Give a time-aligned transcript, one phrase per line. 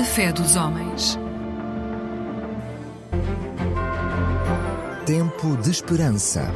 [0.00, 1.18] A fé dos homens.
[5.04, 6.50] Tempo de esperança.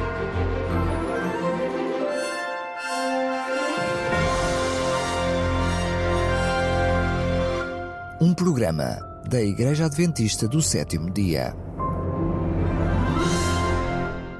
[8.19, 8.97] Um programa
[9.29, 11.55] da Igreja Adventista do Sétimo Dia.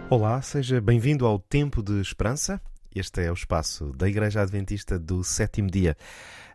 [0.10, 2.60] Olá, seja bem-vindo ao Tempo de Esperança.
[2.96, 5.98] Este é o espaço da Igreja Adventista do Sétimo Dia,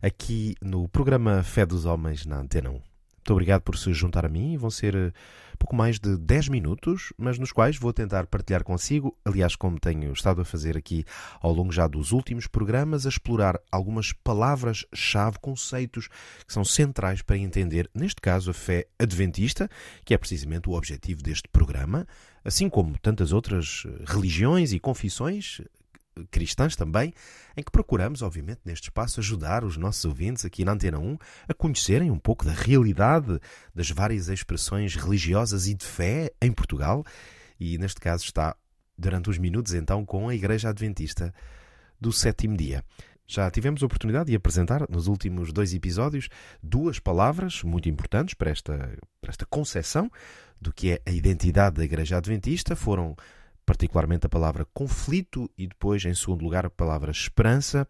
[0.01, 2.73] aqui no programa Fé dos Homens na Antena 1.
[2.73, 4.57] Muito obrigado por se juntar a mim.
[4.57, 5.13] Vão ser eh,
[5.59, 10.11] pouco mais de 10 minutos, mas nos quais vou tentar partilhar consigo, aliás, como tenho
[10.15, 11.05] estado a fazer aqui
[11.43, 16.09] ao longo já dos últimos programas, a explorar algumas palavras-chave, conceitos
[16.47, 19.69] que são centrais para entender, neste caso, a fé adventista,
[20.07, 22.07] que é precisamente o objetivo deste programa,
[22.43, 25.61] assim como tantas outras eh, religiões e confissões
[26.31, 27.13] cristãs também,
[27.57, 31.55] em que procuramos, obviamente, neste espaço, ajudar os nossos ouvintes aqui na Antena 1 a
[31.55, 33.39] conhecerem um pouco da realidade
[33.75, 37.05] das várias expressões religiosas e de fé em Portugal.
[37.59, 38.57] E neste caso está,
[38.97, 41.33] durante uns minutos, então, com a Igreja Adventista
[42.01, 42.85] do Sétimo Dia.
[43.27, 46.29] Já tivemos a oportunidade de apresentar nos últimos dois episódios
[46.61, 50.11] duas palavras muito importantes para esta, para esta concepção
[50.61, 52.75] do que é a identidade da Igreja Adventista.
[52.75, 53.15] Foram
[53.71, 57.87] particularmente a palavra conflito e depois, em segundo lugar, a palavra esperança.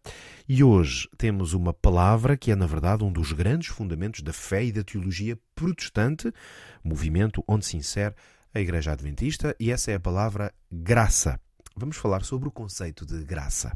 [0.47, 4.63] E hoje temos uma palavra que é, na verdade, um dos grandes fundamentos da fé
[4.63, 6.31] e da teologia protestante,
[6.85, 8.15] movimento onde se insere
[8.53, 11.41] a Igreja Adventista, e essa é a palavra graça.
[11.75, 13.73] Vamos falar sobre o conceito de graça.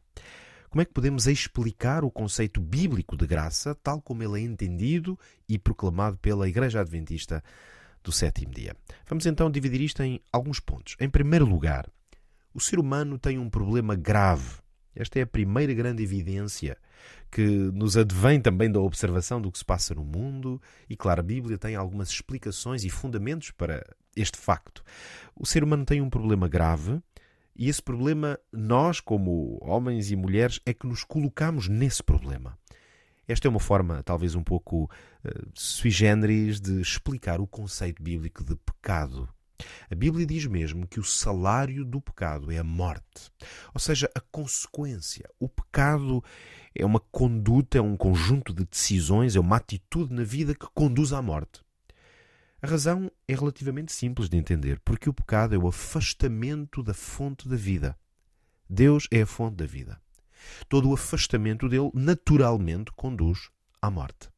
[0.68, 5.18] Como é que podemos explicar o conceito bíblico de graça, tal como ele é entendido
[5.48, 7.42] e proclamado pela Igreja Adventista
[8.04, 8.76] do sétimo dia.
[9.08, 10.94] Vamos então dividir isto em alguns pontos.
[11.00, 11.90] Em primeiro lugar,
[12.52, 14.62] o ser humano tem um problema grave.
[14.94, 16.76] Esta é a primeira grande evidência
[17.32, 21.24] que nos advém também da observação do que se passa no mundo, e claro, a
[21.24, 23.84] Bíblia tem algumas explicações e fundamentos para
[24.14, 24.84] este facto.
[25.34, 27.02] O ser humano tem um problema grave,
[27.56, 32.56] e esse problema, nós, como homens e mulheres, é que nos colocamos nesse problema.
[33.26, 38.44] Esta é uma forma, talvez um pouco uh, sui generis, de explicar o conceito bíblico
[38.44, 39.28] de pecado.
[39.90, 43.30] A Bíblia diz mesmo que o salário do pecado é a morte,
[43.72, 45.28] ou seja, a consequência.
[45.38, 46.22] O pecado
[46.74, 51.12] é uma conduta, é um conjunto de decisões, é uma atitude na vida que conduz
[51.12, 51.62] à morte.
[52.60, 57.48] A razão é relativamente simples de entender, porque o pecado é o afastamento da fonte
[57.48, 57.96] da vida.
[58.68, 60.03] Deus é a fonte da vida
[60.68, 63.50] todo o afastamento dele naturalmente conduz
[63.80, 64.28] à morte.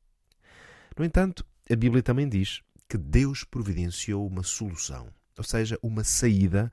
[0.96, 6.72] No entanto, a Bíblia também diz que Deus providenciou uma solução, ou seja, uma saída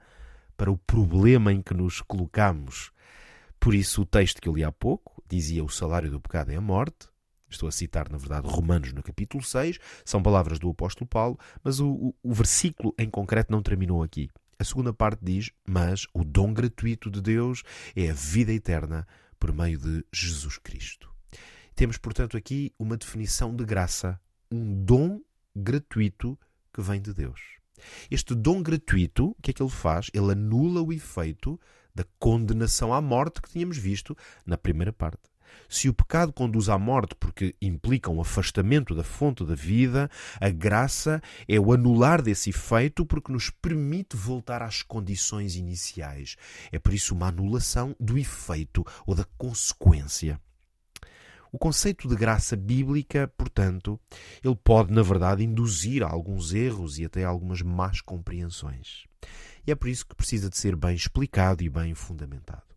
[0.56, 2.92] para o problema em que nos colocamos.
[3.60, 6.56] Por isso, o texto que eu li há pouco dizia: o salário do pecado é
[6.56, 7.10] a morte.
[7.50, 11.80] Estou a citar, na verdade, Romanos no capítulo 6, são palavras do apóstolo Paulo, mas
[11.80, 14.28] o, o, o versículo em concreto não terminou aqui.
[14.58, 17.64] A segunda parte diz: Mas o dom gratuito de Deus
[17.96, 19.08] é a vida eterna
[19.44, 21.14] por meio de Jesus Cristo.
[21.76, 24.18] Temos, portanto, aqui uma definição de graça,
[24.50, 25.20] um dom
[25.54, 26.40] gratuito
[26.74, 27.42] que vem de Deus.
[28.10, 30.10] Este dom gratuito, o que é que ele faz?
[30.14, 31.60] Ele anula o efeito
[31.94, 34.16] da condenação à morte que tínhamos visto
[34.46, 35.33] na primeira parte.
[35.70, 40.10] Se o pecado conduz à morte porque implica um afastamento da fonte da vida,
[40.40, 46.36] a graça é o anular desse efeito porque nos permite voltar às condições iniciais.
[46.72, 50.40] É por isso uma anulação do efeito ou da consequência.
[51.52, 54.00] O conceito de graça bíblica, portanto,
[54.44, 59.04] ele pode, na verdade, induzir a alguns erros e até algumas más compreensões.
[59.66, 62.73] E é por isso que precisa de ser bem explicado e bem fundamentado.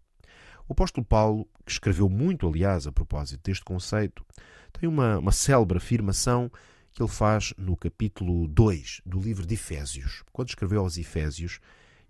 [0.69, 4.25] O apóstolo Paulo, que escreveu muito, aliás, a propósito deste conceito,
[4.72, 6.50] tem uma, uma célebre afirmação
[6.93, 10.24] que ele faz no capítulo 2 do livro de Efésios.
[10.33, 11.60] Quando escreveu aos Efésios,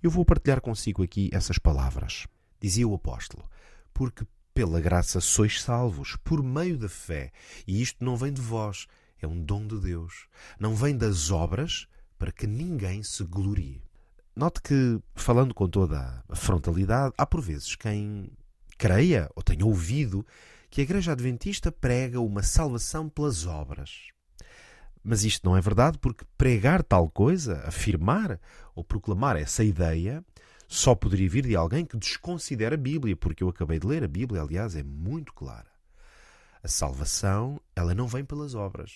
[0.02, 2.26] eu vou partilhar consigo aqui essas palavras.
[2.60, 3.44] Dizia o apóstolo:
[3.92, 4.24] Porque
[4.54, 7.30] pela graça sois salvos, por meio da fé,
[7.66, 8.86] e isto não vem de vós,
[9.20, 10.28] é um dom de Deus.
[10.58, 11.86] Não vem das obras,
[12.18, 13.82] para que ninguém se glorie.
[14.34, 18.30] Note que, falando com toda a frontalidade, há por vezes quem
[18.76, 20.26] creia ou tenha ouvido
[20.70, 24.08] que a Igreja Adventista prega uma salvação pelas obras.
[25.02, 28.40] Mas isto não é verdade porque pregar tal coisa, afirmar
[28.74, 30.24] ou proclamar essa ideia,
[30.68, 34.08] só poderia vir de alguém que desconsidera a Bíblia, porque eu acabei de ler a
[34.08, 35.70] Bíblia, aliás, é muito clara.
[36.62, 38.92] A salvação, ela não vem pelas obras.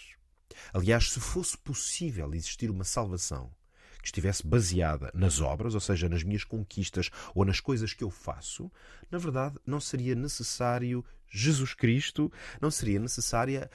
[0.74, 3.52] Aliás, se fosse possível existir uma salvação
[4.00, 8.10] que estivesse baseada nas obras, ou seja, nas minhas conquistas ou nas coisas que eu
[8.10, 8.70] faço,
[9.10, 13.70] na verdade não seria necessário Jesus Cristo, não seria necessária,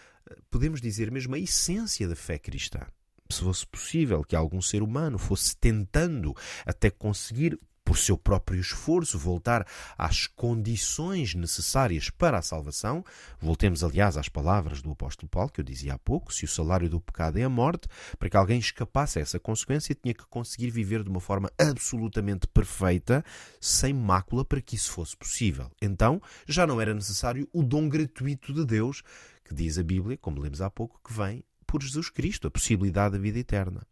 [0.51, 2.81] podemos dizer mesmo, a essência da fé cristã.
[3.30, 6.36] Se fosse possível que algum ser humano fosse tentando
[6.66, 9.66] até conseguir por seu próprio esforço, voltar
[9.96, 13.06] às condições necessárias para a salvação.
[13.40, 16.90] Voltemos, aliás, às palavras do apóstolo Paulo, que eu dizia há pouco: se o salário
[16.90, 17.88] do pecado é a morte,
[18.18, 22.48] para que alguém escapasse a essa consequência, tinha que conseguir viver de uma forma absolutamente
[22.48, 23.24] perfeita,
[23.62, 25.70] sem mácula, para que isso fosse possível.
[25.80, 29.04] Então, já não era necessário o dom gratuito de Deus,
[29.44, 33.14] que diz a Bíblia, como lemos há pouco, que vem por Jesus Cristo, a possibilidade
[33.14, 33.86] da vida eterna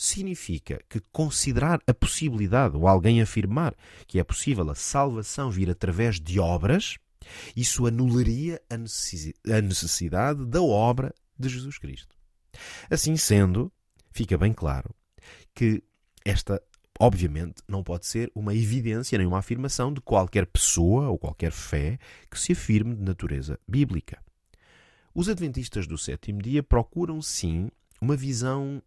[0.00, 3.76] significa que considerar a possibilidade, ou alguém afirmar
[4.06, 6.96] que é possível a salvação vir através de obras,
[7.54, 12.16] isso anularia a necessidade da obra de Jesus Cristo.
[12.90, 13.70] Assim sendo,
[14.10, 14.94] fica bem claro
[15.54, 15.82] que
[16.24, 16.62] esta,
[16.98, 21.98] obviamente, não pode ser uma evidência nem uma afirmação de qualquer pessoa ou qualquer fé
[22.30, 24.18] que se afirme de natureza bíblica.
[25.14, 27.68] Os adventistas do sétimo dia procuram, sim,
[28.00, 28.82] uma visão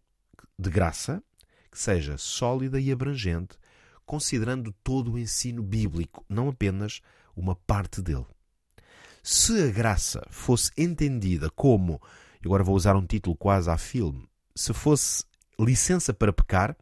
[0.58, 1.22] de graça
[1.70, 3.58] que seja sólida e abrangente,
[4.06, 7.00] considerando todo o ensino bíblico, não apenas
[7.34, 8.26] uma parte dele.
[9.22, 12.00] Se a graça fosse entendida como,
[12.44, 15.24] agora vou usar um título quase a filme, se fosse
[15.58, 16.76] licença para pecar,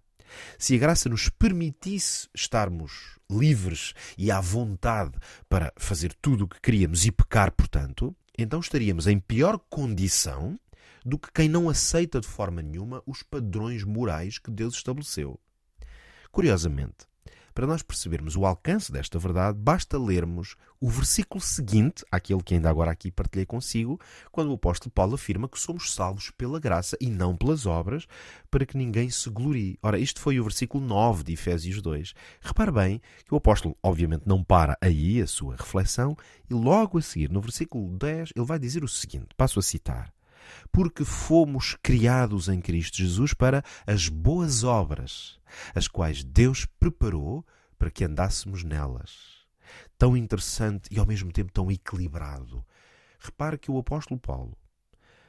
[0.59, 5.13] se a graça nos permitisse estarmos livres e à vontade
[5.49, 10.59] para fazer tudo o que queríamos e pecar, portanto, então estaríamos em pior condição
[11.05, 15.39] do que quem não aceita de forma nenhuma os padrões morais que Deus estabeleceu.
[16.31, 17.07] Curiosamente,
[17.55, 22.71] para nós percebermos o alcance desta verdade, basta lermos o versículo seguinte àquele que ainda
[22.71, 24.01] agora aqui partilhei consigo,
[24.31, 28.07] quando o apóstolo Paulo afirma que somos salvos pela graça e não pelas obras,
[28.51, 29.79] para que ninguém se glorie.
[29.83, 32.15] Ora, isto foi o versículo 9 de Efésios 2.
[32.41, 36.17] Repare bem que o apóstolo, obviamente, não para aí a sua reflexão,
[36.49, 40.11] e logo a seguir, no versículo 10, ele vai dizer o seguinte: passo a citar
[40.71, 45.39] porque fomos criados em Cristo Jesus para as boas obras,
[45.75, 47.47] as quais Deus preparou
[47.79, 49.43] para que andássemos nelas.
[49.99, 52.65] Tão interessante e ao mesmo tempo tão equilibrado.
[53.19, 54.57] Repare que o apóstolo Paulo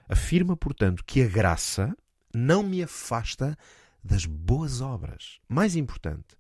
[0.08, 1.96] afirma, portanto, que a graça
[2.34, 3.58] não me afasta
[4.04, 5.40] das boas obras.
[5.48, 6.36] Mais importante,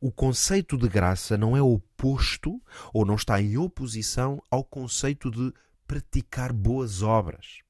[0.00, 2.60] o conceito de graça não é oposto
[2.92, 5.52] ou não está em oposição ao conceito de
[5.86, 7.60] praticar boas obras.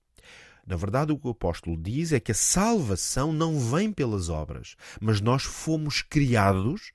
[0.67, 4.75] Na verdade, o que o apóstolo diz é que a salvação não vem pelas obras,
[5.01, 6.93] mas nós fomos criados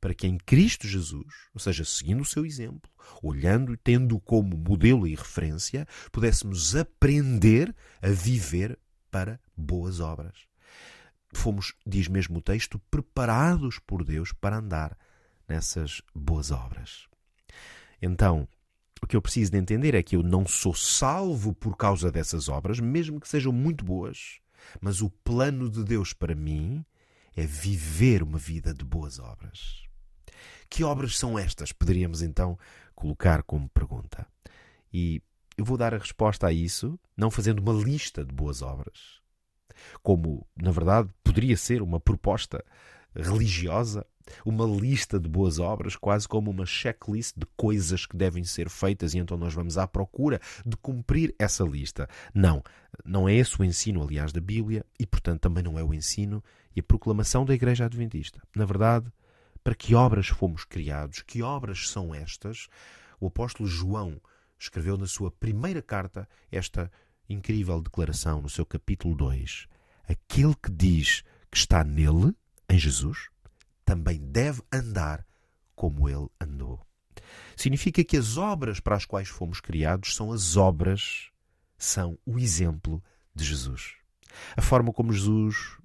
[0.00, 2.90] para que em Cristo Jesus, ou seja, seguindo o seu exemplo,
[3.22, 8.78] olhando e tendo como modelo e referência, pudéssemos aprender a viver
[9.10, 10.46] para boas obras.
[11.32, 14.96] Fomos, diz mesmo o texto, preparados por Deus para andar
[15.46, 17.06] nessas boas obras.
[18.00, 18.48] Então,
[19.02, 22.48] o que eu preciso de entender é que eu não sou salvo por causa dessas
[22.48, 24.40] obras, mesmo que sejam muito boas,
[24.80, 26.84] mas o plano de Deus para mim
[27.34, 29.82] é viver uma vida de boas obras.
[30.68, 31.72] Que obras são estas?
[31.72, 32.58] Poderíamos então
[32.94, 34.26] colocar como pergunta.
[34.92, 35.22] E
[35.56, 39.20] eu vou dar a resposta a isso não fazendo uma lista de boas obras,
[40.02, 42.64] como, na verdade, poderia ser uma proposta
[43.14, 44.06] religiosa
[44.44, 49.14] uma lista de boas obras, quase como uma checklist de coisas que devem ser feitas,
[49.14, 52.08] e então nós vamos à procura de cumprir essa lista.
[52.34, 52.62] Não,
[53.04, 56.42] não é esse o ensino, aliás, da Bíblia, e portanto também não é o ensino
[56.74, 58.40] e a proclamação da Igreja Adventista.
[58.54, 59.10] Na verdade,
[59.62, 61.22] para que obras fomos criados?
[61.22, 62.68] Que obras são estas?
[63.20, 64.20] O apóstolo João
[64.58, 66.90] escreveu na sua primeira carta esta
[67.28, 69.66] incrível declaração no seu capítulo 2.
[70.08, 72.34] Aquele que diz que está nele,
[72.68, 73.28] em Jesus,
[73.90, 75.26] também deve andar
[75.74, 76.80] como ele andou.
[77.56, 81.28] Significa que as obras para as quais fomos criados são as obras,
[81.76, 83.02] são o exemplo
[83.34, 83.96] de Jesus.
[84.56, 85.76] A forma como Jesus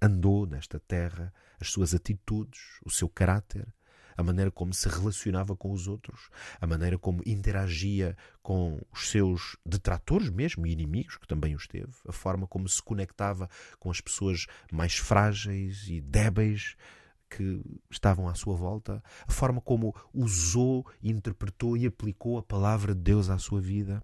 [0.00, 3.66] andou nesta terra, as suas atitudes, o seu caráter,
[4.16, 6.30] a maneira como se relacionava com os outros,
[6.60, 11.92] a maneira como interagia com os seus detratores mesmo e inimigos, que também os teve,
[12.06, 16.76] a forma como se conectava com as pessoas mais frágeis e débeis,
[17.36, 23.00] que estavam à sua volta, a forma como usou, interpretou e aplicou a palavra de
[23.00, 24.02] Deus à sua vida,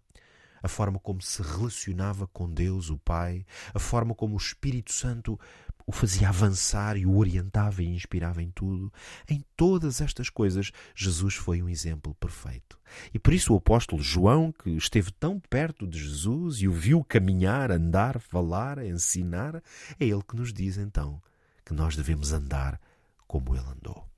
[0.62, 3.44] a forma como se relacionava com Deus, o Pai,
[3.75, 5.38] a forma como o Espírito Santo
[5.87, 8.92] o fazia avançar e o orientava e inspirava em tudo.
[9.26, 12.78] Em todas estas coisas, Jesus foi um exemplo perfeito.
[13.14, 17.02] E por isso o apóstolo João, que esteve tão perto de Jesus e o viu
[17.02, 19.62] caminhar, andar, falar, ensinar,
[19.99, 21.23] é ele que nos diz então
[21.64, 22.80] que nós devemos andar
[23.28, 24.08] como ele andou.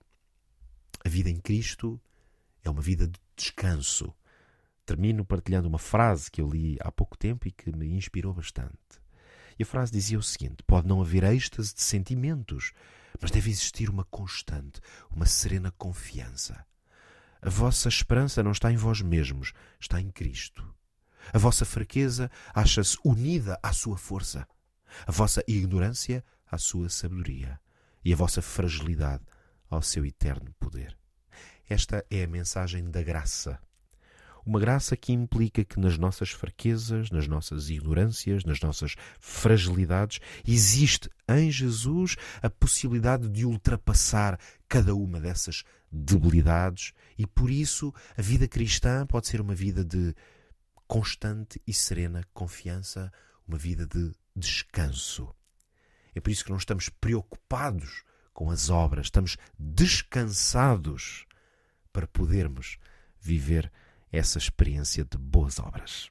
[1.04, 2.00] A vida em Cristo
[2.62, 4.14] é uma vida de descanso,
[4.86, 9.00] termino partilhando uma frase que eu li há pouco tempo e que me inspirou bastante.
[9.58, 12.72] E a frase dizia o seguinte: Pode não haver êxtase de sentimentos,
[13.20, 16.64] mas deve existir uma constante, uma serena confiança.
[17.42, 20.74] A vossa esperança não está em vós mesmos, está em Cristo.
[21.32, 24.46] A vossa fraqueza acha-se unida à sua força.
[25.06, 27.60] A vossa ignorância à sua sabedoria.
[28.04, 29.24] E a vossa fragilidade
[29.68, 30.96] ao seu eterno poder.
[31.68, 33.60] Esta é a mensagem da graça.
[34.44, 41.10] Uma graça que implica que nas nossas fraquezas, nas nossas ignorâncias, nas nossas fragilidades, existe
[41.28, 44.38] em Jesus a possibilidade de ultrapassar
[44.68, 50.14] cada uma dessas debilidades e por isso a vida cristã pode ser uma vida de
[50.86, 53.12] constante e serena confiança,
[53.46, 55.32] uma vida de descanso.
[56.14, 58.02] É por isso que não estamos preocupados
[58.32, 61.26] com as obras, estamos descansados
[61.92, 62.78] para podermos
[63.20, 63.70] viver
[64.12, 66.10] essa experiência de boas obras.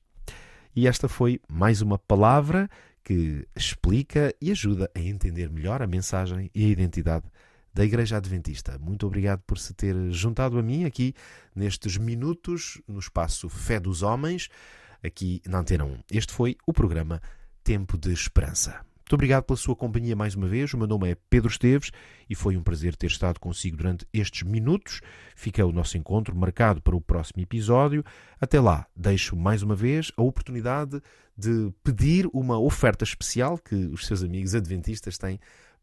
[0.75, 2.69] E esta foi mais uma palavra
[3.03, 7.25] que explica e ajuda a entender melhor a mensagem e a identidade
[7.73, 8.77] da Igreja Adventista.
[8.77, 11.13] Muito obrigado por se ter juntado a mim aqui
[11.55, 14.49] nestes minutos no espaço Fé dos Homens,
[15.03, 15.99] aqui na Antena 1.
[16.11, 17.21] Este foi o programa
[17.63, 18.88] Tempo de Esperança.
[19.09, 20.71] Muito obrigado pela sua companhia mais uma vez.
[20.71, 21.89] O meu nome é Pedro Esteves
[22.29, 25.01] e foi um prazer ter estado consigo durante estes minutos.
[25.35, 28.05] Fica o nosso encontro marcado para o próximo episódio.
[28.39, 31.01] Até lá, deixo mais uma vez a oportunidade
[31.35, 35.39] de pedir uma oferta especial que os seus amigos adventistas têm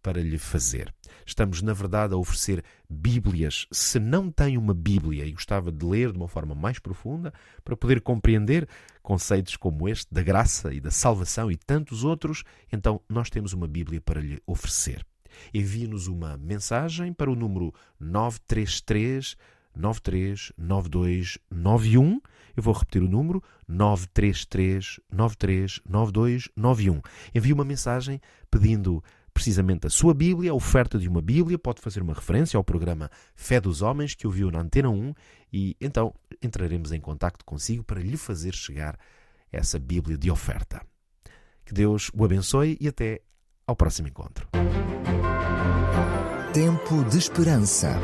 [0.07, 0.95] para lhe fazer.
[1.27, 3.67] Estamos, na verdade, a oferecer Bíblias.
[3.73, 7.35] Se não tem uma Bíblia e gostava de ler de uma forma mais profunda,
[7.65, 8.69] para poder compreender
[9.03, 13.67] conceitos como este da graça e da salvação e tantos outros, então nós temos uma
[13.67, 15.05] Bíblia para lhe oferecer.
[15.53, 19.37] Envie-nos uma mensagem para o número 933
[19.77, 22.21] 939291.
[22.57, 27.03] Eu vou repetir o número 933 939291.
[27.35, 28.21] Envie uma mensagem
[28.51, 29.05] pedindo
[29.37, 33.11] precisamente a sua Bíblia, a oferta de uma Bíblia, pode fazer uma referência ao programa
[33.35, 35.13] Fé dos Homens que ouviu na Antena 1
[35.53, 38.99] e então entraremos em contato consigo para lhe fazer chegar
[39.53, 40.81] essa Bíblia de oferta.
[41.67, 43.21] Que Deus o abençoe e até
[43.67, 44.49] ao próximo encontro.
[46.55, 48.01] Tempo de Esperança.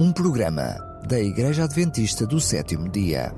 [0.00, 3.32] Um programa da Igreja Adventista do Sétimo Dia.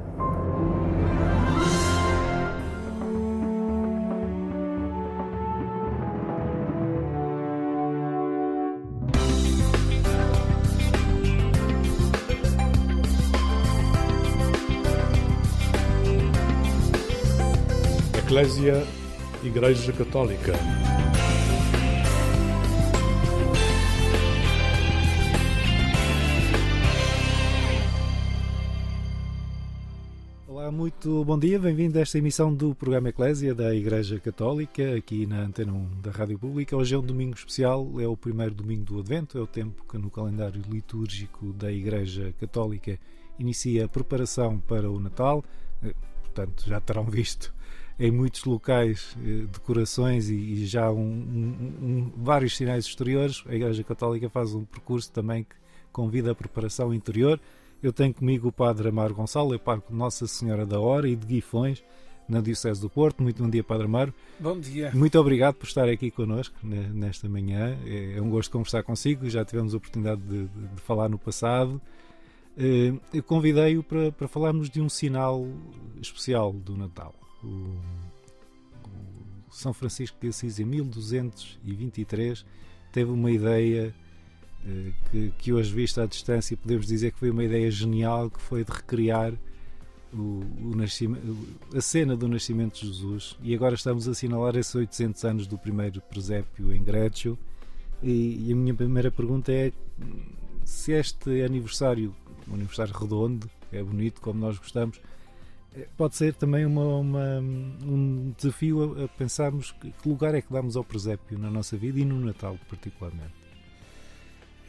[18.19, 18.85] Eclésia
[19.43, 20.53] Igreja Católica.
[31.05, 35.43] Muito bom dia, bem-vindo a esta emissão do programa Eclésia da Igreja Católica, aqui na
[35.43, 36.75] Antena 1 da Rádio Pública.
[36.75, 39.99] Hoje é um domingo especial, é o primeiro domingo do Advento, é o tempo que
[39.99, 42.99] no calendário litúrgico da Igreja Católica
[43.39, 45.45] inicia a preparação para o Natal.
[45.83, 47.55] Eh, portanto, já terão visto
[47.99, 53.45] em muitos locais eh, decorações e já um, um, um, vários sinais exteriores.
[53.47, 55.57] A Igreja Católica faz um percurso também que
[55.93, 57.39] convida a preparação interior
[57.85, 61.15] eu tenho comigo o Padre Amaro Gonçalo, é parco de Nossa Senhora da Hora e
[61.15, 61.85] de Guifões,
[62.27, 63.23] na Diocese do Porto.
[63.23, 64.15] Muito bom dia, Padre Amaro.
[64.41, 64.91] Bom dia.
[64.95, 67.77] Muito obrigado por estar aqui connosco nesta manhã.
[67.85, 69.29] É, é um gosto conversar consigo.
[69.29, 71.79] Já tivemos a oportunidade de, de, falar no passado.
[72.57, 75.47] Eh, eu convidei-o para, para falarmos de um sinal
[76.01, 77.15] especial do Natal.
[77.43, 77.47] O,
[79.47, 82.47] o São Francisco de Assis, em 1223,
[82.91, 83.95] teve uma ideia
[85.11, 88.65] que, que hoje, vista à distância, podemos dizer que foi uma ideia genial que foi
[88.65, 89.35] de recriar
[90.13, 95.25] o, o a cena do nascimento de Jesus e agora estamos a assinalar esses 800
[95.25, 97.39] anos do primeiro presépio em Grécio
[98.03, 99.73] e, e, a minha primeira pergunta é
[100.65, 102.15] se este aniversário,
[102.49, 105.01] um aniversário redondo, é bonito como nós gostamos,
[105.75, 110.53] eh, pode ser também uma, uma, um desafio a, a pensarmos que lugar é que
[110.53, 113.44] damos ao presépio na nossa vida e no Natal particularmente.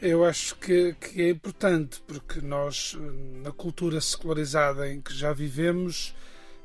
[0.00, 2.94] Eu acho que, que, é importante, porque nós,
[3.42, 6.14] na cultura secularizada em que já vivemos,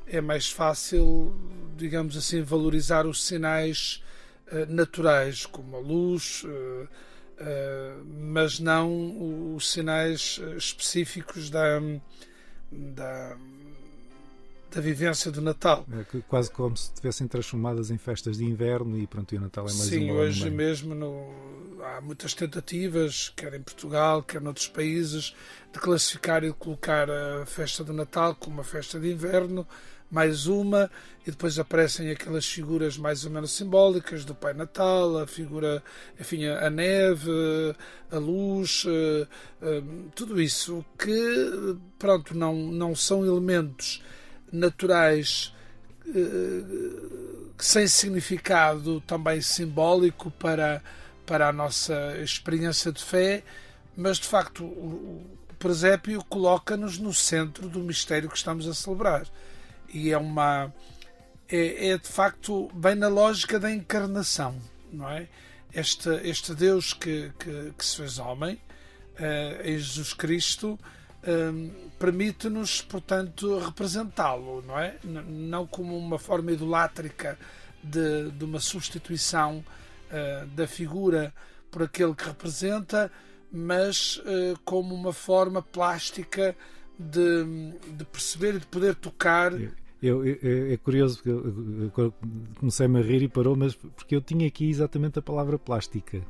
[0.06, 1.34] é mais fácil,
[1.74, 4.02] digamos assim, valorizar os sinais
[4.48, 11.80] uh, naturais, como a luz, uh, uh, mas não os sinais específicos da,
[12.70, 13.38] da,
[14.74, 15.86] da vivência do Natal.
[15.92, 19.64] É quase como se estivessem transformadas em festas de inverno e pronto, e o Natal
[19.64, 21.30] é mais Sim, hoje mesmo no,
[21.82, 25.34] há muitas tentativas, quer em Portugal, quer noutros países,
[25.72, 29.66] de classificar e de colocar a festa do Natal como uma festa de inverno,
[30.10, 30.90] mais uma,
[31.26, 35.82] e depois aparecem aquelas figuras mais ou menos simbólicas do Pai Natal, a figura,
[36.20, 37.30] enfim, a neve,
[38.10, 39.26] a luz, eh,
[39.62, 39.82] eh,
[40.14, 44.02] tudo isso que, pronto, não, não são elementos
[44.52, 45.54] naturais
[46.08, 46.62] eh,
[47.58, 50.82] sem significado também simbólico para,
[51.24, 53.42] para a nossa experiência de fé,
[53.96, 59.26] mas de facto o, o presépio coloca-nos no centro do mistério que estamos a celebrar.
[59.92, 60.72] E é uma.
[61.48, 64.56] É, é de facto bem na lógica da encarnação,
[64.92, 65.28] não é?
[65.72, 70.78] Este, este Deus que, que, que se fez homem, uh, em Jesus Cristo,
[71.26, 74.96] um, permite-nos, portanto, representá-lo, não é?
[75.04, 77.38] Não como uma forma idolátrica
[77.82, 81.32] de, de uma substituição uh, da figura
[81.70, 83.10] por aquele que representa,
[83.50, 86.56] mas uh, como uma forma plástica
[86.98, 87.44] de,
[87.96, 89.52] de perceber e de poder tocar.
[90.02, 92.14] Eu, eu, é curioso porque eu,
[92.58, 96.20] comecei-me a rir e parou, mas porque eu tinha aqui exatamente a palavra plástica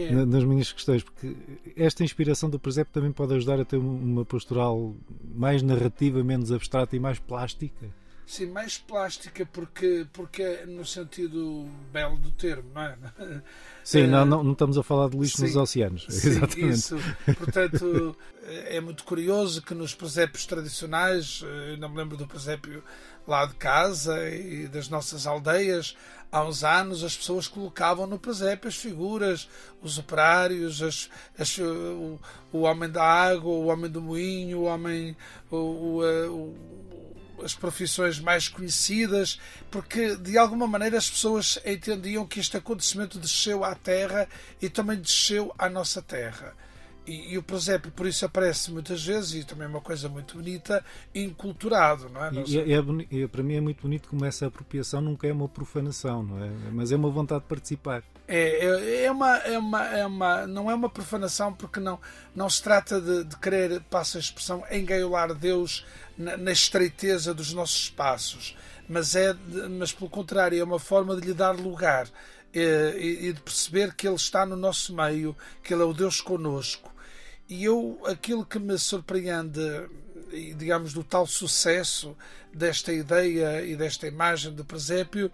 [0.00, 0.12] é.
[0.12, 1.34] nas minhas questões, porque
[1.76, 4.94] esta inspiração do presépio também pode ajudar a ter uma postural
[5.34, 7.86] mais narrativa, menos abstrata e mais plástica.
[8.28, 12.98] Sim, mais plástica porque, porque é no sentido belo do termo, não é?
[13.82, 16.06] Sim, não, não, não estamos a falar de lixo sim, nos oceanos.
[16.10, 16.68] Sim, Exatamente.
[16.68, 16.96] Isso.
[17.38, 18.14] Portanto,
[18.46, 22.84] é muito curioso que nos presépios tradicionais, eu não me lembro do presépio
[23.26, 25.96] lá de casa e das nossas aldeias,
[26.30, 29.48] há uns anos as pessoas colocavam no presépio as figuras,
[29.82, 32.18] os operários, as, as, o,
[32.52, 35.16] o, homem da água, o homem do moinho, o homem.
[35.50, 36.78] o, o
[37.42, 39.38] as profissões mais conhecidas,
[39.70, 44.28] porque de alguma maneira as pessoas entendiam que este acontecimento desceu à Terra
[44.60, 46.54] e também desceu à nossa Terra.
[47.08, 50.36] E, e, o presépio, por isso, aparece muitas vezes, e também é uma coisa muito
[50.36, 52.30] bonita, inculturado, não é?
[52.46, 56.22] E, é, é, para mim é muito bonito como essa apropriação nunca é uma profanação,
[56.22, 56.50] não é?
[56.70, 58.02] Mas é uma vontade de participar.
[58.26, 61.98] É, é, é, uma, é, uma, é uma, não é uma profanação porque não,
[62.36, 67.54] não se trata de, de querer, passa a expressão, engaiolar Deus na, na estreiteza dos
[67.54, 68.54] nossos espaços,
[68.86, 69.34] mas, é,
[69.78, 72.06] mas pelo contrário, é uma forma de lhe dar lugar
[72.52, 75.94] é, e, e de perceber que Ele está no nosso meio, que Ele é o
[75.94, 76.97] Deus conosco
[77.48, 79.60] e eu, aquilo que me surpreende,
[80.56, 82.16] digamos, do tal sucesso
[82.52, 85.32] desta ideia e desta imagem do presépio,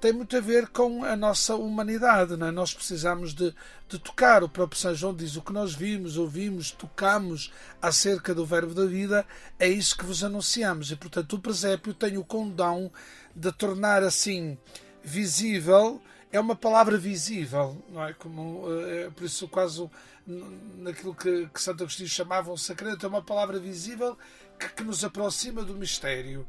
[0.00, 2.36] tem muito a ver com a nossa humanidade.
[2.36, 2.50] Não é?
[2.50, 3.52] Nós precisamos de,
[3.88, 4.44] de tocar.
[4.44, 8.86] O próprio São João diz: o que nós vimos, ouvimos, tocamos acerca do Verbo da
[8.86, 9.26] vida,
[9.58, 10.90] é isso que vos anunciamos.
[10.90, 12.90] E, portanto, o presépio tem o condão
[13.34, 14.56] de tornar assim
[15.02, 16.00] visível.
[16.30, 18.12] É uma palavra visível, não é?
[18.12, 19.88] Como, é, por isso, quase
[20.26, 24.18] naquilo que, que Santo Agostinho chamava um sacramento, é uma palavra visível
[24.58, 26.46] que, que, nos aproxima do mistério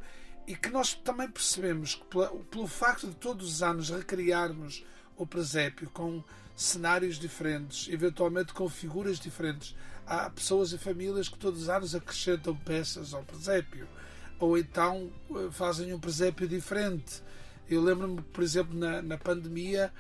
[0.47, 2.05] e que nós também percebemos que
[2.49, 4.83] pelo facto de todos os anos recriarmos
[5.15, 6.23] o presépio com
[6.55, 12.55] cenários diferentes, eventualmente com figuras diferentes, há pessoas e famílias que todos os anos acrescentam
[12.55, 13.87] peças ao presépio
[14.39, 17.21] ou então eh, fazem um presépio diferente.
[17.69, 19.91] Eu lembro-me, por exemplo, na, na pandemia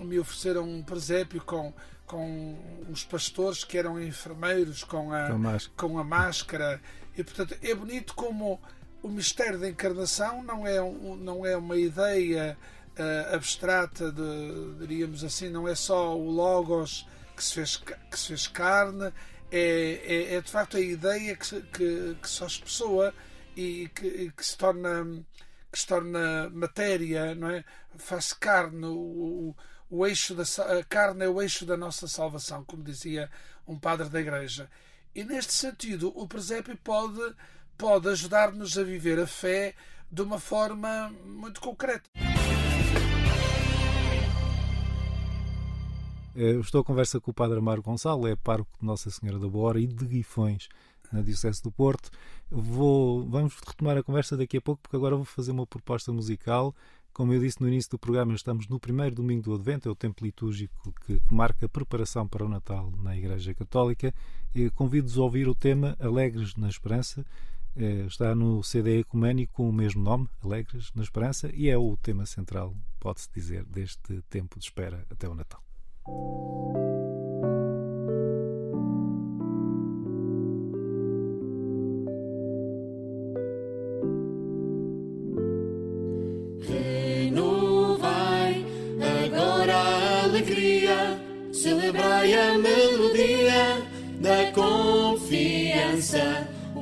[0.00, 1.72] me ofereceram um presépio com
[2.08, 2.58] com
[2.90, 6.80] os pastores que eram enfermeiros com a, com, com a máscara.
[7.16, 8.60] E, portanto, é bonito como
[9.02, 12.58] o mistério da encarnação não é, um, não é uma ideia
[12.98, 18.28] uh, abstrata, de, diríamos assim, não é só o Logos que se fez, que se
[18.28, 19.12] fez carne,
[19.52, 23.14] é, é, é de facto a ideia que, se, que, que se pessoa
[23.56, 25.24] e que, e que se torna
[25.70, 27.62] que se torna matéria, não é?
[27.98, 29.56] Faz carne o, o
[29.90, 33.30] eixo da a carne é o eixo da nossa salvação, como dizia
[33.66, 34.68] um padre da igreja.
[35.14, 37.34] E neste sentido, o presépio pode
[37.78, 39.72] pode ajudar-nos a viver a fé
[40.10, 42.10] de uma forma muito concreta.
[46.34, 49.48] Eu estou a conversa com o Padre Amaro Gonçalo, é pároco de Nossa Senhora da
[49.48, 50.68] Boa e de Guifões,
[51.12, 52.10] na Diocese do Porto.
[52.50, 56.74] Vou, vamos retomar a conversa daqui a pouco, porque agora vou fazer uma proposta musical
[57.18, 59.96] como eu disse no início do programa, estamos no primeiro domingo do Advento, é o
[59.96, 64.14] tempo litúrgico que, que marca a preparação para o Natal na Igreja Católica.
[64.76, 67.26] Convido-vos a ouvir o tema Alegres na Esperança.
[67.74, 71.96] É, está no CD Ecuménico com o mesmo nome, Alegres na Esperança, e é o
[71.96, 75.60] tema central, pode-se dizer, deste tempo de espera até o Natal.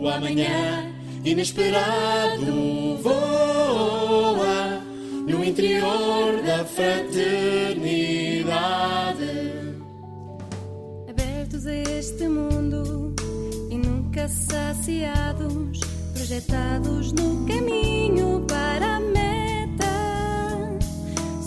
[0.06, 4.80] O amanhã inesperado voa
[5.26, 9.52] no interior da fraternidade.
[11.10, 13.16] Abertos a este mundo
[13.68, 15.80] e nunca saciados,
[16.14, 19.90] projetados no caminho para a meta.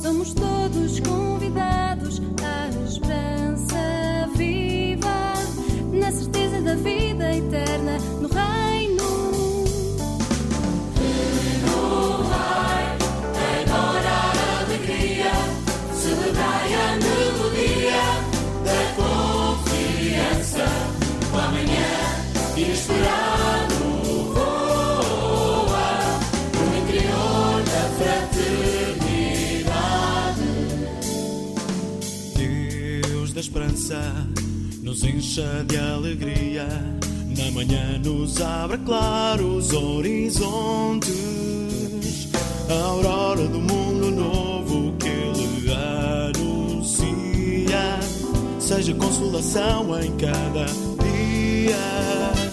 [0.02, 2.09] Somos todos convidados
[33.50, 34.00] esperança
[34.84, 36.68] nos encha de alegria.
[37.36, 41.10] Na manhã nos abre claros horizontes.
[42.70, 45.74] A aurora do mundo novo que ele
[46.36, 48.00] anuncia.
[48.60, 50.66] Seja consolação em cada
[51.04, 52.49] dia.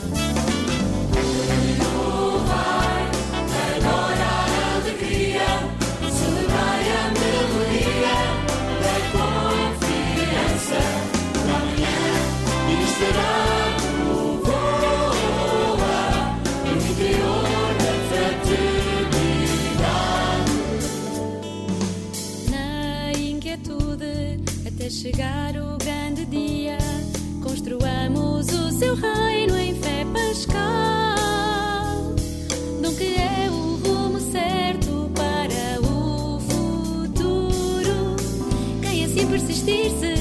[25.07, 26.79] Chegar o grande dia,
[27.41, 32.13] construamos o seu reino em fé pascal.
[32.83, 38.17] Dom que é o rumo certo para o futuro.
[38.83, 40.16] Quem assim persistir será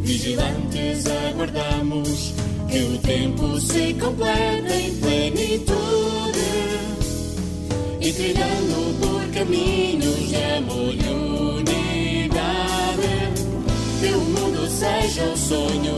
[0.00, 2.34] vigilantes aguardamos
[2.68, 6.42] que o tempo se complete em plenitude.
[8.00, 11.08] E trilhando por caminhos de amor e
[11.58, 13.02] unidade,
[14.00, 15.91] que o mundo seja o sonho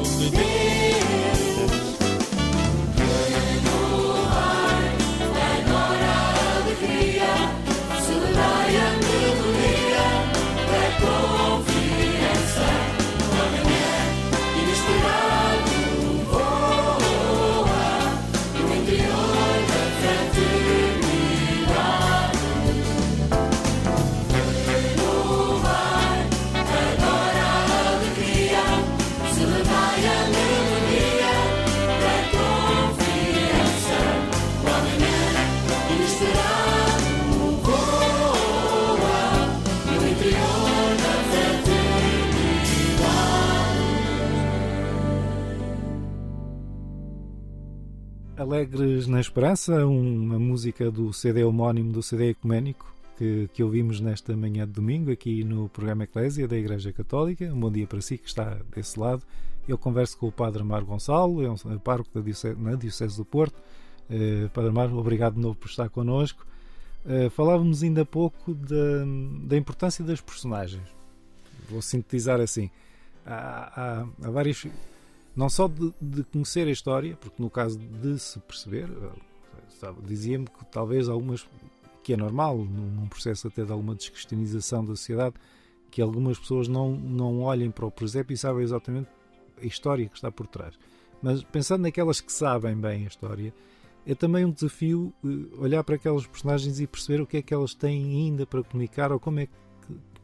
[48.44, 54.36] Alegres na Esperança, uma música do CD homónimo do CD Ecuménico que, que ouvimos nesta
[54.36, 57.46] manhã de domingo aqui no programa Eclésia da Igreja Católica.
[57.46, 59.22] Um bom dia para si que está desse lado.
[59.66, 63.16] Eu converso com o Padre Amaro Gonçalo, é um é pároco da Diocese, na Diocese
[63.16, 63.62] do Porto.
[64.10, 66.46] Eh, Padre Amaro, obrigado de novo por estar connosco.
[67.06, 69.06] Eh, falávamos ainda há pouco da,
[69.42, 70.86] da importância das personagens.
[71.70, 72.70] Vou sintetizar assim.
[73.24, 74.66] Há, há, há várias
[75.36, 78.88] não só de, de, conhecer a história, porque no caso de se perceber,
[80.06, 81.46] dizia-me que talvez algumas,
[82.02, 85.34] que é normal, num processo até de alguma descristianização da sociedade,
[85.90, 89.08] que algumas pessoas não, não olhem para o presépio e sabem exatamente
[89.60, 90.78] a história que está por trás.
[91.22, 93.54] Mas pensando naquelas que sabem bem a história,
[94.06, 95.12] é também um desafio
[95.56, 99.10] olhar para aquelas personagens e perceber o que é que elas têm ainda para comunicar
[99.10, 99.52] ou como é que,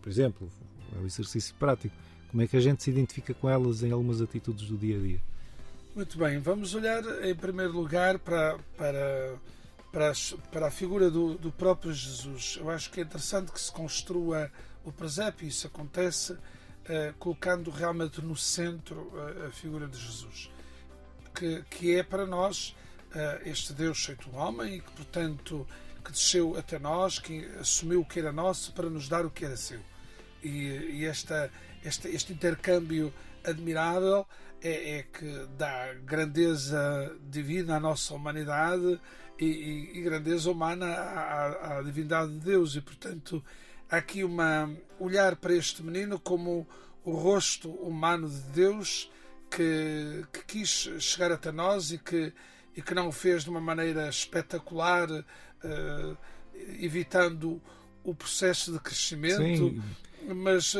[0.02, 0.48] por exemplo,
[0.94, 1.94] é um exercício prático,
[2.30, 5.00] como é que a gente se identifica com elas em algumas atitudes do dia a
[5.00, 5.20] dia?
[5.94, 9.36] Muito bem, vamos olhar em primeiro lugar para, para,
[9.90, 10.12] para,
[10.52, 12.56] para a figura do, do próprio Jesus.
[12.60, 14.50] Eu acho que é interessante que se construa
[14.84, 16.38] o presépio, isso acontece uh,
[17.18, 20.48] colocando realmente no centro uh, a figura de Jesus,
[21.34, 22.76] que, que é para nós
[23.10, 25.66] uh, este Deus feito homem e que, portanto,
[26.04, 29.44] que desceu até nós, que assumiu o que era nosso para nos dar o que
[29.44, 29.80] era seu.
[30.42, 31.50] E, e esta,
[31.84, 33.12] este, este intercâmbio
[33.44, 34.26] admirável
[34.62, 39.00] é, é que dá grandeza divina à nossa humanidade
[39.38, 42.76] e, e, e grandeza humana à, à, divindade de Deus.
[42.76, 43.42] E, portanto,
[43.90, 46.66] há aqui uma olhar para este menino como
[47.04, 49.10] o rosto humano de Deus
[49.50, 52.32] que, que quis chegar até nós e que,
[52.76, 56.16] e que não o fez de uma maneira espetacular, uh,
[56.78, 57.60] evitando
[58.04, 59.70] o processo de crescimento.
[59.70, 59.82] Sim.
[60.28, 60.78] Mas, uh,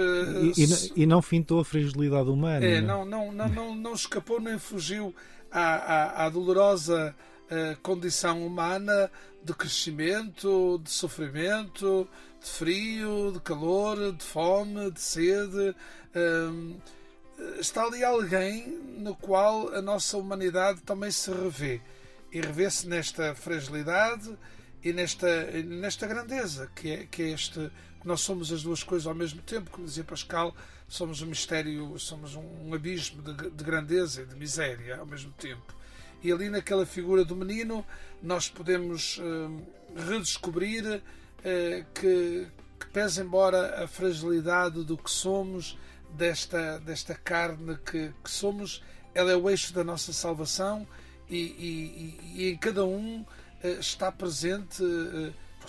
[0.57, 2.65] e, e, e, não fintou a fragilidade humana.
[2.65, 5.15] É, não, não, não, não, não escapou nem fugiu
[5.51, 7.15] à, à, à dolorosa
[7.51, 9.11] uh, condição humana
[9.43, 12.09] de crescimento, de sofrimento,
[12.41, 15.75] de frio, de calor, de fome, de sede.
[16.15, 16.77] Uh,
[17.59, 18.67] está ali alguém
[18.99, 21.81] no qual a nossa humanidade também se revê.
[22.33, 24.37] E revê-se nesta fragilidade
[24.83, 27.71] e nesta, nesta grandeza, que é, que é este.
[28.05, 30.55] Nós somos as duas coisas ao mesmo tempo, como dizia Pascal,
[30.89, 35.75] somos um mistério, somos um, abismo de, de grandeza e de miséria ao mesmo tempo.
[36.23, 37.85] E ali naquela figura do menino,
[38.23, 41.01] nós podemos uh, redescobrir uh,
[41.95, 42.47] que,
[42.79, 45.79] que, pese embora a fragilidade do que somos,
[46.11, 48.83] desta, desta carne que, que somos,
[49.15, 50.87] ela é o eixo da nossa salvação
[51.29, 53.27] e, e, e em cada um uh,
[53.79, 54.83] está presente,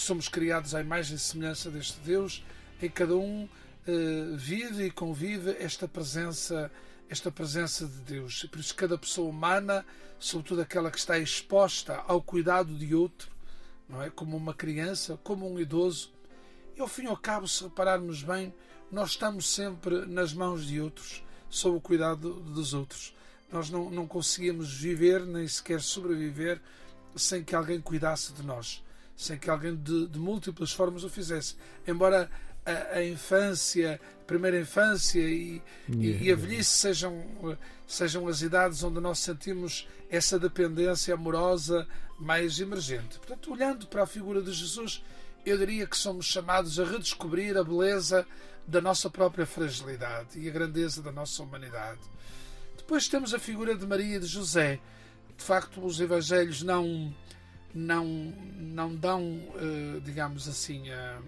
[0.02, 2.44] porque somos criados à imagem e semelhança deste Deus,
[2.82, 6.72] em cada um uh, vive e convive esta presença
[7.08, 8.42] esta presença de Deus.
[8.44, 9.86] E por isso cada pessoa humana,
[10.18, 13.30] sobretudo aquela que está exposta ao cuidado de outro,
[13.88, 14.10] não é?
[14.10, 16.10] Como uma criança, como um idoso,
[16.76, 18.54] e ao fim e ao cabo, se repararmos bem,
[18.90, 23.14] nós estamos sempre nas mãos de outros, sob o cuidado dos outros.
[23.52, 26.62] Nós não, não conseguimos viver, nem sequer sobreviver,
[27.14, 28.82] sem que alguém cuidasse de nós,
[29.16, 31.56] sem que alguém de, de múltiplas formas o fizesse.
[31.88, 32.30] Embora
[32.66, 36.26] a, a, infância, a primeira infância e, yeah.
[36.26, 37.24] e, a velhice sejam,
[37.88, 41.88] sejam as idades onde nós sentimos essa dependência amorosa
[42.20, 43.18] mais emergente.
[43.18, 45.04] Portanto, olhando para a figura de Jesus,
[45.46, 48.28] eu diria que somos chamados a redescobrir a beleza
[48.68, 52.00] da nossa própria fragilidade e a grandeza da nossa humanidade.
[52.78, 54.80] Depois temos a figura de Maria e de José.
[55.36, 57.14] De facto, os evangelhos não
[57.74, 61.20] não não dão, eh, digamos assim, a,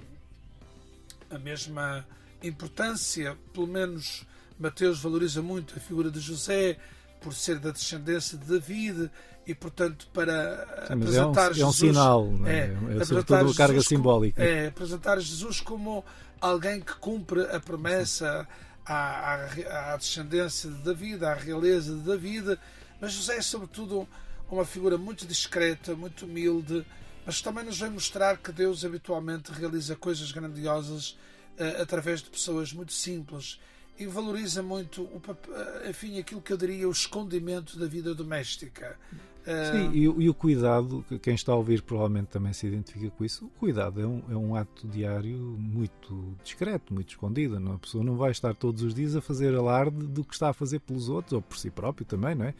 [1.31, 2.05] a mesma
[2.41, 4.25] importância, pelo menos
[4.59, 6.77] Mateus valoriza muito a figura de José
[7.21, 9.09] por ser da descendência de David
[9.45, 11.61] e, portanto, para Sim, apresentar é um, Jesus.
[11.61, 12.59] É um sinal, é?
[12.59, 14.43] é, é sobretudo uma carga simbólica.
[14.43, 16.03] É, apresentar Jesus como
[16.39, 18.47] alguém que cumpre a promessa
[18.85, 22.57] à, à, à, descendência de David, à realeza de David,
[22.99, 24.07] mas José é, sobretudo,
[24.53, 26.85] uma figura muito discreta, muito humilde,
[27.25, 31.11] mas também nos vem mostrar que Deus habitualmente realiza coisas grandiosas
[31.57, 33.59] uh, através de pessoas muito simples
[33.97, 38.97] e valoriza muito, o, uh, enfim, aquilo que eu diria o escondimento da vida doméstica.
[39.45, 43.45] Sim, e, e, o cuidado, quem está a ouvir provavelmente também se identifica com isso.
[43.45, 47.59] O cuidado é um, é um ato diário muito discreto, muito escondido.
[47.59, 47.73] Não?
[47.73, 50.53] A pessoa não vai estar todos os dias a fazer alarde do que está a
[50.53, 52.53] fazer pelos outros ou por si próprio também, não é?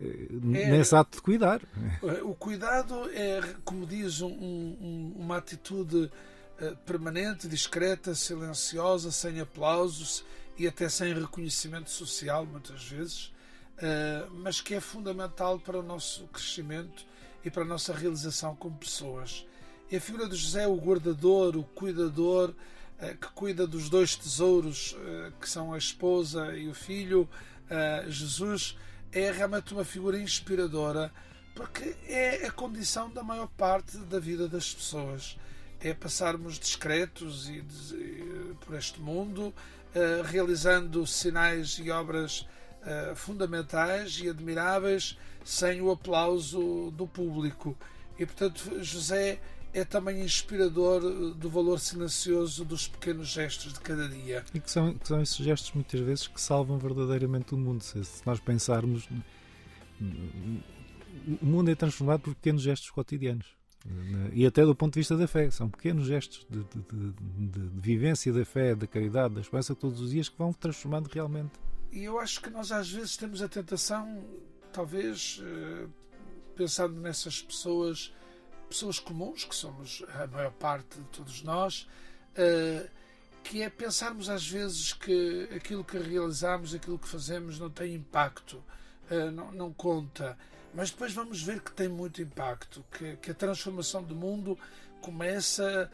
[0.00, 1.60] Eh, é, Nesse ato de cuidar.
[2.24, 6.10] O cuidado é, como diz, um, um, uma atitude
[6.60, 10.24] uh, permanente, discreta, silenciosa, sem aplausos
[10.58, 13.36] e até sem reconhecimento social, muitas vezes
[13.76, 17.04] uh, mas que é fundamental para o nosso crescimento
[17.44, 19.46] e para a nossa realização como pessoas.
[19.90, 24.96] E a figura de José, o guardador, o cuidador, uh, que cuida dos dois tesouros,
[25.40, 27.28] que são a esposa e o filho,
[28.06, 28.76] Jesus,
[29.12, 31.12] é realmente uma figura inspiradora,
[31.54, 35.38] porque é a condição da maior parte da vida das pessoas.
[35.80, 37.64] É passarmos discretos e,
[37.94, 39.54] e por este mundo,
[40.24, 42.46] realizando sinais e obras
[42.82, 47.76] uh, fundamentais e admiráveis sem o aplauso do público.
[48.18, 49.38] E, portanto, José
[49.72, 54.44] é também inspirador eh, do valor silencioso dos pequenos gestos de cada dia.
[54.54, 57.82] E que são, que são esses gestos, muitas vezes, que salvam verdadeiramente o mundo.
[57.82, 59.08] Se, se nós pensarmos.
[61.40, 63.46] O mundo é transformado por pequenos gestos cotidianos.
[64.32, 65.50] E até do ponto de vista da fé.
[65.50, 67.12] São pequenos gestos de, de,
[67.50, 71.08] de, de vivência da fé, da caridade, da esperança todos os dias que vão transformando
[71.08, 71.52] realmente
[71.96, 74.22] e eu acho que nós às vezes temos a tentação,
[74.70, 75.86] talvez, eh,
[76.54, 78.12] pensando nessas pessoas,
[78.68, 81.88] pessoas comuns, que somos a maior parte de todos nós,
[82.34, 82.88] eh,
[83.42, 88.62] que é pensarmos às vezes que aquilo que realizamos, aquilo que fazemos não tem impacto,
[89.10, 90.36] eh, não, não conta.
[90.74, 94.58] Mas depois vamos ver que tem muito impacto, que, que a transformação do mundo
[95.00, 95.90] começa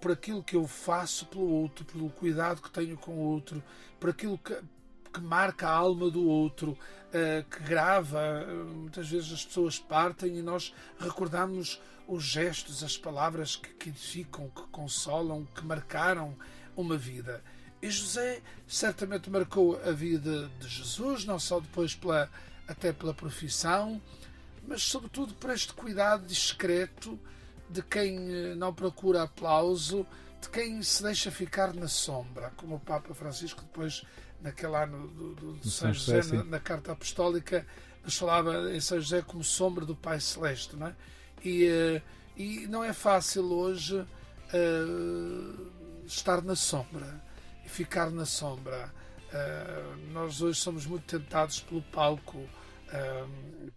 [0.00, 3.62] por aquilo que eu faço pelo outro, pelo cuidado que tenho com o outro,
[3.98, 4.54] por aquilo que,
[5.12, 8.46] que marca a alma do outro, uh, que grava.
[8.74, 14.48] Muitas vezes as pessoas partem e nós recordamos os gestos, as palavras que, que edificam,
[14.48, 16.36] que consolam, que marcaram
[16.76, 17.42] uma vida.
[17.80, 22.30] E José certamente marcou a vida de Jesus, não só depois pela,
[22.68, 24.00] até pela profissão,
[24.66, 27.18] mas sobretudo por este cuidado discreto
[27.68, 30.06] de quem eh, não procura aplauso,
[30.40, 34.04] de quem se deixa ficar na sombra, como o Papa Francisco depois
[34.42, 37.66] naquele ano do, do, do São José, na, na, carta apostólica,
[38.04, 40.94] nos falava em São José como sombra do Pai Celeste, não é?
[41.44, 42.02] E, eh,
[42.36, 45.70] e não é fácil hoje uh,
[46.06, 47.22] estar na sombra
[47.64, 48.92] e ficar na sombra.
[49.32, 52.46] Uh, nós hoje somos muito tentados pelo palco,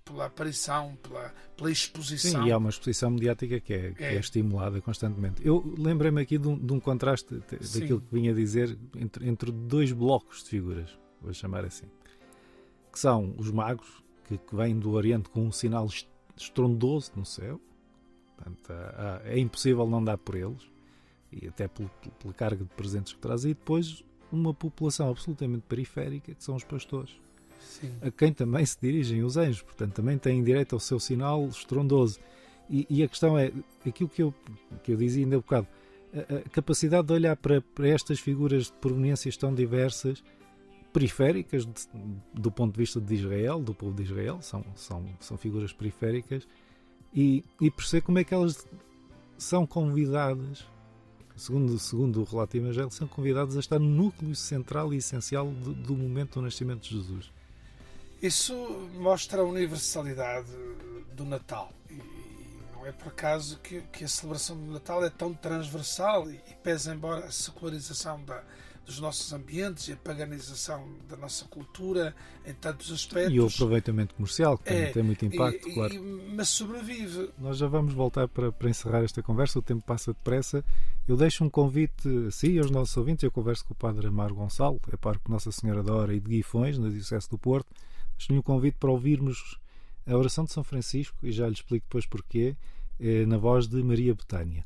[0.04, 2.44] pela aparição, pela, pela exposição.
[2.44, 4.16] Sim, e há uma exposição mediática que é, que é.
[4.16, 5.46] é estimulada constantemente.
[5.46, 8.00] Eu lembrei-me aqui de um, de um contraste daquilo Sim.
[8.00, 11.86] que vinha a dizer entre, entre dois blocos de figuras, vou chamar assim,
[12.92, 15.88] que são os magos, que, que vêm do Oriente com um sinal
[16.36, 17.60] estrondoso no céu,
[18.36, 20.70] Portanto, há, é impossível não dar por eles,
[21.32, 26.34] e até pela, pela carga de presentes que traz, e depois uma população absolutamente periférica,
[26.34, 27.20] que são os pastores.
[27.60, 27.92] Sim.
[28.02, 32.20] a quem também se dirigem os anjos, portanto também têm direito ao seu sinal estrondoso.
[32.70, 33.52] E, e a questão é,
[33.86, 34.34] aquilo que eu,
[34.84, 35.68] que eu dizia ainda há um bocado,
[36.14, 40.24] a, a capacidade de olhar para, para, estas figuras de proveniências tão diversas,
[40.92, 41.72] periféricas de,
[42.34, 46.48] do ponto de vista de Israel, do povo de Israel, são, são, são figuras periféricas,
[47.14, 48.68] e, e perceber como é que elas
[49.38, 50.66] são convidadas,
[51.36, 55.74] segundo, segundo o relato evangélico, são convidadas a estar no núcleo central e essencial do,
[55.74, 57.32] do momento do nascimento de Jesus.
[58.22, 58.54] Isso
[58.96, 60.52] mostra a universalidade
[61.14, 61.72] do Natal.
[61.90, 62.02] E
[62.74, 66.54] não é por acaso que, que a celebração do Natal é tão transversal e, e
[66.64, 68.44] pesa embora a secularização da,
[68.86, 73.34] dos nossos ambientes e a paganização da nossa cultura em tantos aspectos.
[73.34, 75.94] E o aproveitamento comercial, que é, tem muito impacto, e, claro.
[75.94, 77.32] E, mas sobrevive.
[77.38, 80.64] Nós já vamos voltar para, para encerrar esta conversa, o tempo passa depressa.
[81.08, 83.24] Eu deixo um convite a si e aos nossos ouvintes.
[83.24, 86.30] Eu converso com o Padre Amaro Gonçalo, é parque Nossa Senhora da Hora e de
[86.30, 87.68] Guifões, na Diocese do Porto
[88.18, 89.60] Deixo-lhe um convite para ouvirmos
[90.08, 92.56] a oração de São Francisco, e já lhe explico depois porquê,
[93.00, 94.66] eh, na voz de Maria Betânia.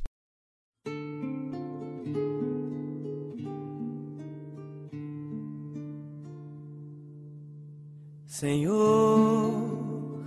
[8.25, 10.23] Senhor,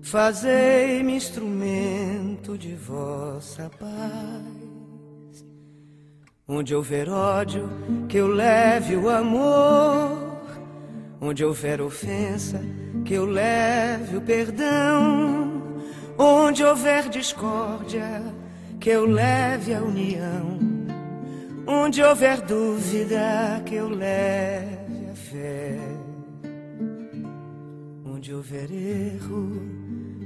[0.00, 5.44] fazei-me instrumento de vossa paz.
[6.46, 7.68] Onde houver ódio,
[8.08, 10.23] que eu leve o amor
[11.26, 12.60] Onde houver ofensa,
[13.02, 15.62] que eu leve o perdão.
[16.18, 18.22] Onde houver discórdia,
[18.78, 20.58] que eu leve a união.
[21.66, 25.78] Onde houver dúvida, que eu leve a fé.
[28.04, 29.62] Onde houver erro,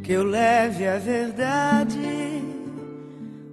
[0.03, 2.43] que eu leve a verdade.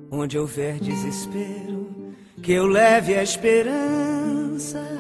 [0.10, 4.96] Onde houver desespero, que eu leve a esperança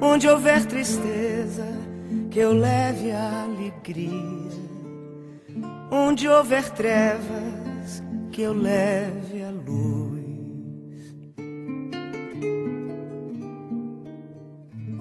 [0.00, 0.64] Onde houver
[1.48, 1.66] tristeza,
[2.30, 4.68] que eu leve a alegria.
[5.90, 10.18] Onde houver trevas, que eu leve a luz.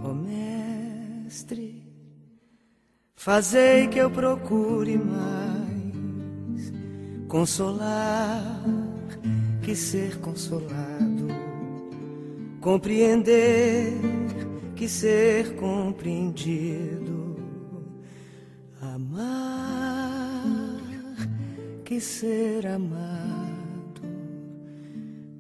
[0.04, 1.84] Ó oh, Mestre,
[3.16, 6.72] fazei que eu procure mais
[7.28, 8.64] consolar
[9.62, 11.28] que ser consolado,
[12.62, 13.92] compreender
[14.78, 17.36] que ser compreendido,
[18.80, 20.78] amar
[21.84, 24.04] que ser amado,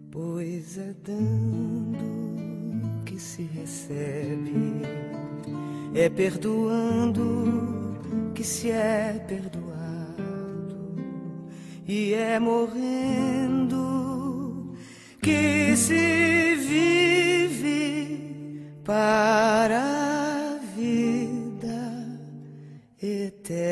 [0.10, 4.82] pois é dando que se recebe,
[5.94, 7.96] é perdoando
[8.34, 10.98] que se é perdoado,
[11.88, 13.78] e é morrendo
[15.22, 17.37] que se vive
[18.88, 22.18] para a vida
[23.04, 23.68] eterna.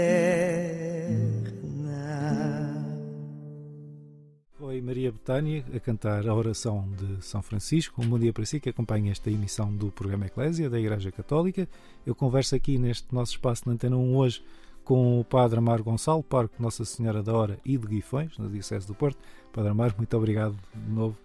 [4.58, 8.02] Foi Maria Betânia a cantar a oração de São Francisco.
[8.02, 11.66] Um bom dia para si que acompanha esta emissão do programa Eclésia da Igreja Católica.
[12.06, 14.44] Eu converso aqui neste nosso espaço na Antena 1 hoje
[14.84, 18.86] com o Padre Amaro Gonçalo, Parque Nossa Senhora da Hora e de Guifões, na Diocese
[18.86, 19.18] do Porto.
[19.54, 21.18] Padre Amaro, muito obrigado de novo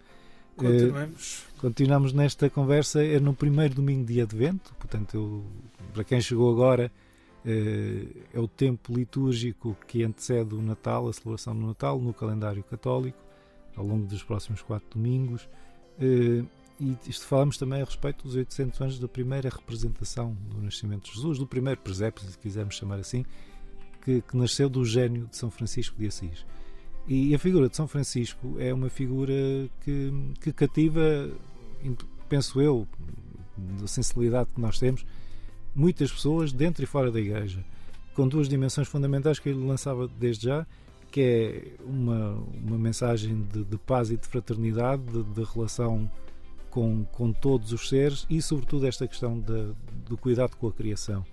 [0.61, 1.39] Continuemos.
[1.39, 5.43] Uh, continuamos nesta conversa, é no primeiro domingo de Advento, portanto, eu,
[5.93, 6.91] para quem chegou agora,
[7.45, 12.63] uh, é o tempo litúrgico que antecede o Natal, a celebração do Natal, no calendário
[12.63, 13.17] católico,
[13.75, 15.47] ao longo dos próximos quatro domingos.
[15.99, 16.47] Uh,
[16.79, 21.15] e isto falamos também a respeito dos 800 anos da primeira representação do nascimento de
[21.15, 23.23] Jesus, do primeiro presépio, se quisermos chamar assim,
[24.01, 26.43] que, que nasceu do gênio de São Francisco de Assis.
[27.07, 29.33] E a figura de São Francisco é uma figura
[29.83, 31.29] que, que cativa,
[32.29, 32.87] penso eu,
[33.57, 35.05] da sensibilidade que nós temos,
[35.75, 37.63] muitas pessoas dentro e fora da Igreja,
[38.13, 40.65] com duas dimensões fundamentais que ele lançava desde já,
[41.09, 46.09] que é uma, uma mensagem de, de paz e de fraternidade, de, de relação
[46.69, 49.73] com, com todos os seres e, sobretudo, esta questão de,
[50.07, 51.25] do cuidado com a criação,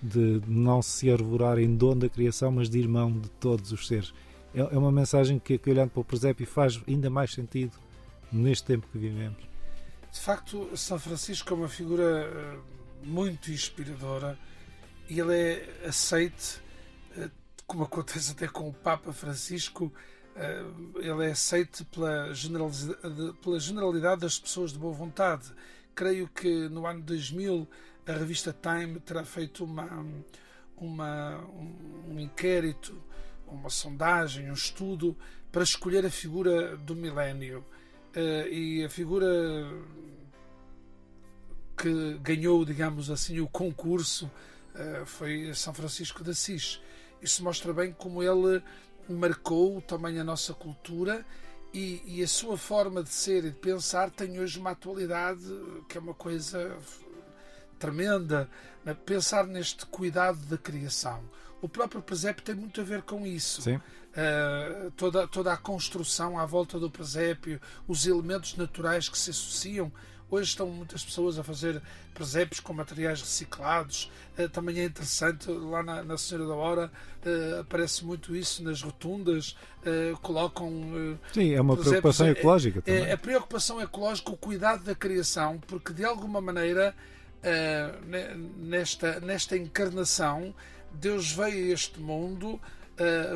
[0.00, 4.14] de não se arvorar em dono da criação, mas de irmão de todos os seres.
[4.56, 7.76] É, é uma mensagem que, que, olhando para o presépio, faz ainda mais sentido
[8.32, 9.46] neste tempo que vivemos.
[10.10, 12.58] De facto, São Francisco é uma figura eh,
[13.04, 14.38] muito inspiradora
[15.10, 16.58] e ele é aceite,
[17.18, 17.28] eh,
[17.66, 19.92] como acontece até com o Papa Francisco,
[20.34, 20.64] eh,
[20.96, 25.52] ele é aceite pela generalidade, pela generalidade das pessoas de boa vontade.
[25.94, 27.68] Creio que no ano 2000
[28.06, 30.06] a revista Time terá feito uma,
[30.78, 31.44] uma,
[32.08, 32.96] um inquérito,
[33.46, 35.16] uma sondagem, um estudo
[35.50, 37.64] para escolher a figura do milénio.
[38.14, 39.26] Uh, e a figura
[41.76, 44.30] que ganhou, digamos assim, o concurso
[44.74, 46.80] uh, foi São Francisco de Assis.
[47.20, 48.62] Isso mostra bem como ele
[49.08, 51.24] marcou também a nossa cultura
[51.72, 55.44] e, e, a sua forma de ser e de pensar tem hoje uma atualidade
[55.88, 56.76] que é uma coisa
[57.78, 58.48] tremenda.
[59.04, 61.22] Pensar neste cuidado da criação.
[61.62, 63.62] O próprio presépio tem muito a ver com isso.
[63.62, 63.76] Sim.
[63.76, 69.92] Uh, toda, toda a construção à volta do presépio, os elementos naturais que se associam
[70.28, 71.80] Hoje estão muitas pessoas a fazer
[72.12, 74.10] presépios com materiais reciclados.
[74.36, 76.92] Uh, também é interessante, lá na, na Senhora da Hora
[77.24, 79.56] uh, aparece muito isso nas rotundas.
[79.82, 81.18] Uh, colocam.
[81.32, 83.04] Sim, é uma preocupação ecológica é, também.
[83.04, 86.94] É, a preocupação ecológica, o cuidado da criação, porque de alguma maneira,
[88.56, 90.52] nesta, nesta encarnação,
[91.00, 92.60] Deus veio a este mundo,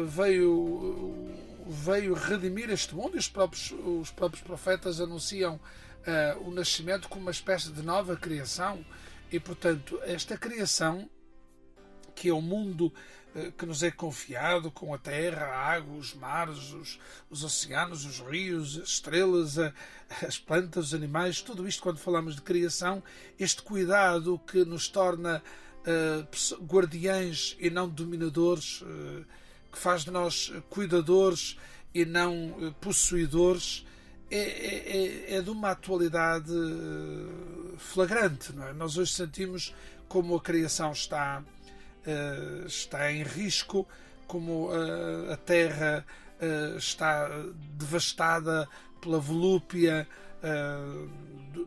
[0.08, 1.28] veio,
[1.66, 5.61] veio redimir este mundo e os próprios, os próprios profetas anunciam
[6.00, 8.84] uh, o nascimento como uma espécie de nova criação.
[9.30, 11.08] E, portanto, esta criação,
[12.14, 12.92] que é o mundo
[13.34, 16.98] uh, que nos é confiado, com a terra, a água, os mares, os,
[17.28, 19.72] os oceanos, os rios, as estrelas, a,
[20.26, 23.02] as plantas, os animais, tudo isto, quando falamos de criação,
[23.38, 25.42] este cuidado que nos torna
[25.87, 28.83] uh, guardiães e não dominadores,
[29.72, 31.57] que faz de nós cuidadores
[31.95, 33.85] e não possuidores
[34.31, 38.53] é, é, é, é de uma atualidade eh, flagrante.
[38.68, 38.72] É?
[38.72, 39.74] Nós hoje sentimos
[40.09, 41.43] como a criação está,
[42.07, 43.87] uh, está em risco,
[44.26, 46.05] como uh, a terra
[46.41, 47.28] uh, está
[47.76, 48.68] devastada
[49.01, 50.07] pela volúpia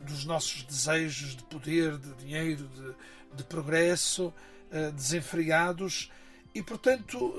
[0.02, 2.94] dos nossos desejos de poder, de dinheiro, de,
[3.36, 4.32] de progresso,
[4.94, 6.10] desenfreados.
[6.54, 7.34] E, portanto,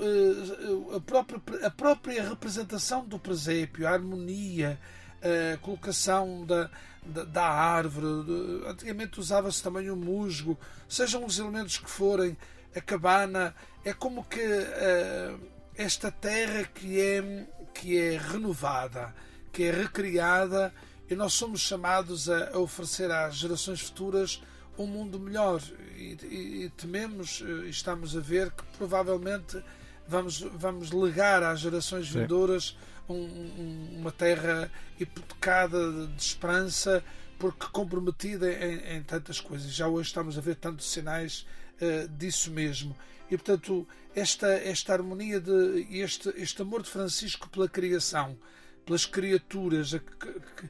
[0.94, 4.78] a própria, a própria representação do presépio, a harmonia,
[5.22, 6.70] a colocação da,
[7.04, 8.06] da, da árvore.
[8.66, 12.36] Antigamente usava-se também o musgo, sejam os elementos que forem,
[12.74, 13.54] a cabana.
[13.84, 15.40] É como que uh,
[15.74, 19.14] esta terra que é, que é renovada,
[19.52, 20.74] que é recriada,
[21.08, 24.42] e nós somos chamados a, a oferecer às gerações futuras
[24.78, 25.62] um mundo melhor.
[25.96, 29.62] E, e, e tememos, e estamos a ver que provavelmente
[30.08, 32.76] vamos, vamos legar às gerações vindouras
[33.08, 37.02] um, uma terra hipotecada de esperança,
[37.38, 39.72] porque comprometida em, em, tantas coisas.
[39.72, 41.46] Já hoje estamos a ver tantos sinais
[41.80, 42.96] uh, disso mesmo.
[43.30, 48.36] E portanto, esta, esta harmonia de este, este amor de Francisco pela criação,
[48.84, 50.68] pelas criaturas, a, que, eh,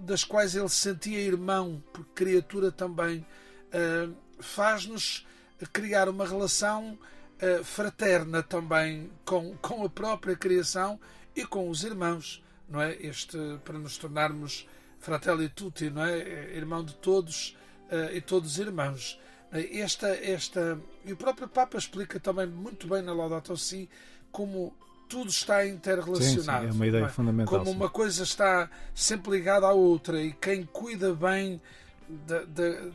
[0.00, 1.82] das quais ele se sentia irmão,
[2.14, 3.24] criatura também,
[3.68, 5.26] uh, faz-nos
[5.72, 6.98] criar uma relação
[7.42, 10.98] uh, fraterna também com, com a própria criação
[11.36, 12.94] e com os irmãos, não é?
[12.94, 14.66] Este para nos tornarmos
[14.98, 16.56] fratelli tutti, não é?
[16.56, 17.56] Irmão de todos
[18.12, 19.18] e todos irmãos.
[19.50, 23.88] Esta, esta e o próprio Papa explica também muito bem na Laudato Si
[24.30, 24.76] como
[25.08, 26.66] tudo está interrelacionado.
[26.66, 27.08] Sim, sim, é uma ideia é?
[27.08, 27.58] fundamental.
[27.58, 31.60] Como uma coisa está sempre ligada à outra e quem cuida bem
[32.08, 32.92] de, de,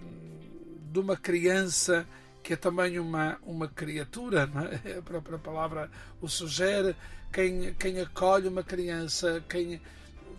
[0.92, 2.06] de uma criança
[2.44, 4.50] que é também uma, uma criatura,
[4.84, 4.98] é?
[5.00, 5.90] a própria palavra
[6.22, 6.96] o sugere,
[7.32, 9.82] quem, quem acolhe uma criança, quem,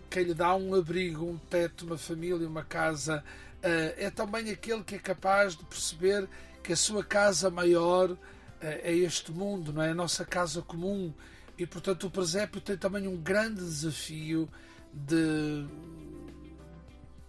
[0.09, 3.23] quem lhe dá um abrigo, um teto, uma família, uma casa,
[3.57, 6.29] uh, é também aquele que é capaz de perceber
[6.63, 8.17] que a sua casa maior uh,
[8.61, 9.89] é este mundo, não é?
[9.89, 11.11] A nossa casa comum.
[11.57, 14.49] E portanto o presépio tem também um grande desafio
[14.93, 15.65] de,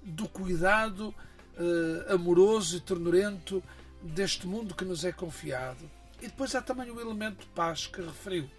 [0.03, 1.15] do, cuidado
[1.57, 3.63] uh, amoroso e ternurento
[4.03, 5.89] deste mundo que nos é confiado.
[6.21, 8.51] E depois há também o elemento de paz que referiu,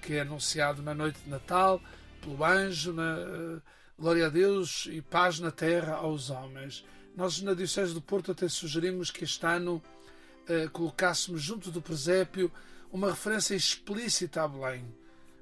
[0.00, 1.80] que é anunciado na noite de Natal
[2.22, 3.62] pelo anjo, na, uh,
[3.98, 6.84] glória a Deus e paz na terra aos homens.
[7.14, 9.82] Nós na Diocese do Porto até sugerimos que este ano
[10.48, 12.50] uh, colocássemos junto do presépio
[12.90, 14.99] uma referência explícita a Belém.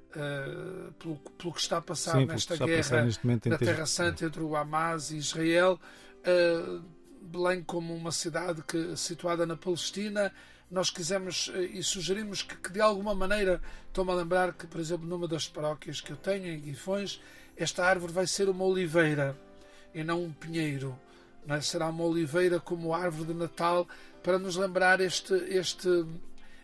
[0.09, 3.07] Uh, pelo, pelo, que está a passar Sim, nesta guerra
[3.45, 5.79] na Terra Santa entre o Hamas e Israel.
[6.21, 6.83] Uh,
[7.21, 10.33] Belém como uma cidade que, situada na Palestina,
[10.69, 14.79] nós quisemos eh, e sugerimos que, que de alguma maneira, estou-me a lembrar que, por
[14.79, 17.21] exemplo, numa das paróquias que eu tenho, em Guifões,
[17.57, 19.37] esta árvore vai ser uma oliveira
[19.93, 20.97] e não um pinheiro.
[21.45, 21.61] Não é?
[21.61, 23.87] Será uma oliveira como árvore de Natal
[24.21, 26.05] para nos lembrar este, este,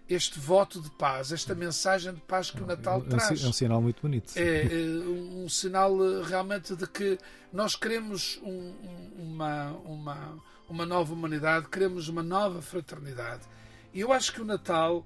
[0.08, 3.44] este voto de paz, esta mensagem de paz que o Natal é, traz.
[3.44, 4.34] É um sinal muito bonito.
[4.36, 4.76] É, é
[5.08, 7.18] um, sinal eh, realmente de que
[7.52, 8.74] nós queremos um,
[9.18, 13.42] uma, uma, uma nova humanidade, queremos uma nova fraternidade.
[13.94, 15.06] E eu acho que o Natal,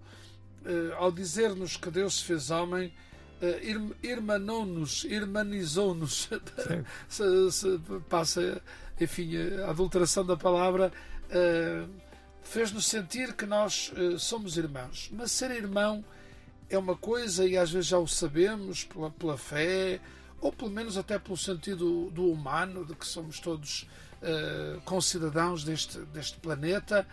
[0.66, 2.94] eh, ao dizer-nos que Deus se fez homem,
[3.42, 3.62] eh,
[4.04, 6.30] irmanou-nos, irmanizou-nos,
[8.10, 8.62] passa,
[9.00, 9.32] enfim,
[9.66, 10.92] a adulteração da palavra,
[12.50, 15.08] fez-nos sentir que nós eh, somos irmãos.
[15.14, 16.04] Mas ser irmão
[16.68, 20.02] é uma coisa, e às vezes já o sabemos, pela, pela fé,
[20.42, 23.84] ou pelo menos até pelo sentido do humano, de que somos todos
[24.24, 27.06] uh, concidadãos deste, deste planeta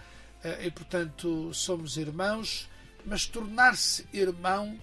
[0.43, 2.67] uh, e, portanto, somos irmãos,
[3.05, 4.79] mas tornar-se irmão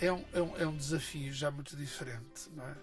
[0.00, 2.50] é um, é, um, é um desafio já muito diferente.
[2.58, 2.74] É?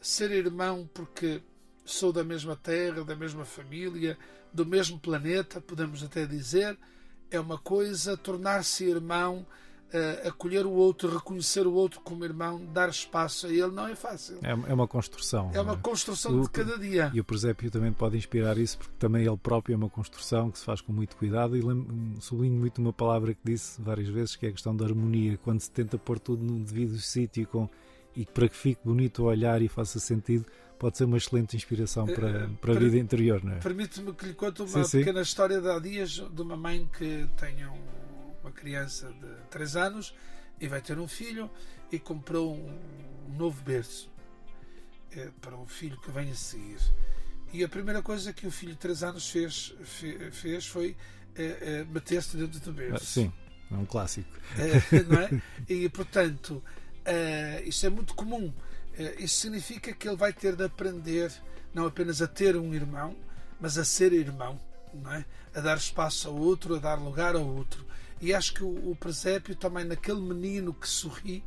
[0.00, 1.40] Ser irmão porque
[1.84, 4.16] sou da mesma terra, da mesma família,
[4.52, 6.78] do mesmo planeta, podemos até dizer,
[7.30, 9.46] é uma coisa, tornar-se irmão
[9.94, 13.94] uh, acolher o outro, reconhecer o outro como irmão, dar espaço a ele, não é
[13.94, 14.38] fácil.
[14.42, 15.50] É, é uma construção.
[15.54, 15.76] É uma é?
[15.76, 17.10] construção o, de cada dia.
[17.14, 20.58] E o presépio também pode inspirar isso, porque também ele próprio é uma construção que
[20.58, 21.56] se faz com muito cuidado.
[21.56, 21.62] E
[22.20, 25.60] sublinho muito uma palavra que disse várias vezes, que é a questão da harmonia, quando
[25.60, 27.68] se tenta pôr tudo no devido sítio com,
[28.16, 30.44] e para que fique bonito o olhar e faça sentido
[30.78, 33.58] pode ser uma excelente inspiração para, eh, para a vida interior, não é?
[33.58, 35.28] Permite-me que lhe conte uma sim, pequena sim.
[35.28, 37.94] história de há dias de uma mãe que tem um
[38.44, 40.14] uma criança de 3 anos
[40.60, 41.50] e vai ter um filho
[41.90, 42.78] e comprou um,
[43.26, 44.10] um novo berço
[45.12, 46.78] é, para o filho que vem a seguir.
[47.52, 49.74] E a primeira coisa que o filho de 3 anos fez,
[50.32, 50.94] fez foi
[51.34, 52.96] é, é, meter-se dentro do berço.
[52.96, 53.32] Ah, sim,
[53.70, 54.30] é um clássico.
[55.08, 55.42] não é?
[55.68, 56.62] E portanto,
[57.64, 58.52] isso é muito comum.
[59.18, 61.32] Isso significa que ele vai ter de aprender
[61.74, 63.16] não apenas a ter um irmão,
[63.60, 64.60] mas a ser irmão,
[65.10, 65.24] é?
[65.58, 67.84] a dar espaço ao outro, a dar lugar ao outro.
[68.20, 71.42] E acho que o, presépio também naquele menino que sorri,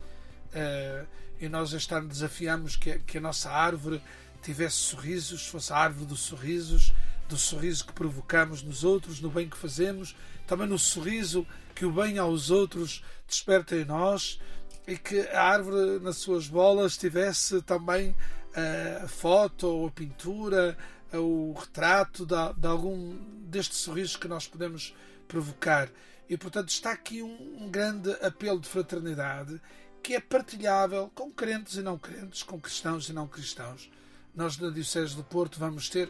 [0.47, 1.07] uh,
[1.39, 4.01] e nós este ano desafiamos que a nossa árvore
[4.41, 6.93] tivesse sorrisos, fosse a árvore dos sorrisos,
[7.27, 11.45] do sorriso que provocamos nos outros, no bem que fazemos, também no sorriso
[11.75, 14.39] que o bem aos outros desperta em nós
[14.87, 20.77] e que a árvore nas suas bolas tivesse também uh, a foto ou a pintura,
[21.13, 24.95] uh, o retrato de, de, algum destes sorrisos que nós podemos
[25.27, 25.89] provocar.
[26.29, 29.61] E, portanto, está aqui um, um grande apelo de fraternidade
[30.01, 33.91] que é partilhável com crentes e não crentes, com cristãos e não cristãos.
[34.33, 36.09] Nós, na Diocese do Porto, vamos ter,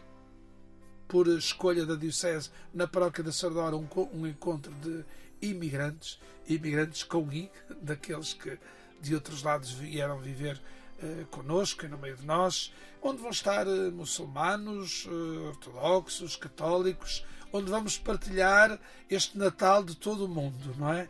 [1.08, 5.04] por escolha da Diocese, na Paróquia da Sardora, um, um encontro de
[5.40, 8.58] imigrantes, imigrantes com I, daqueles que
[9.00, 10.60] de outros lados vieram viver
[11.00, 17.24] eh, conosco e no meio de nós, onde vão estar eh, muçulmanos, eh, ortodoxos, católicos,
[17.52, 18.78] onde vamos partilhar
[19.08, 21.08] este Natal de todo o mundo, não é?